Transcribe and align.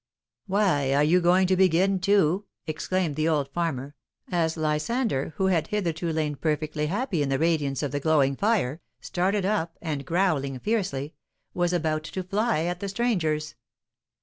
"Why, 0.47 0.95
are 0.95 1.03
you 1.03 1.21
going 1.21 1.45
to 1.45 1.55
begin, 1.55 1.99
too?" 1.99 2.45
exclaimed 2.65 3.15
the 3.15 3.27
old 3.29 3.49
farmer, 3.49 3.93
as 4.31 4.57
Lysander, 4.57 5.33
who 5.37 5.45
had 5.45 5.67
hitherto 5.67 6.11
lain 6.11 6.37
perfectly 6.37 6.87
happy 6.87 7.21
in 7.21 7.29
the 7.29 7.37
radiance 7.37 7.83
of 7.83 7.91
the 7.91 7.99
glowing 7.99 8.35
fire, 8.35 8.81
started 8.99 9.45
up, 9.45 9.77
and, 9.79 10.03
growling 10.03 10.57
fiercely, 10.57 11.13
was 11.53 11.71
about 11.71 12.03
to 12.05 12.23
fly 12.23 12.63
at 12.63 12.79
the 12.79 12.89
strangers. 12.89 13.53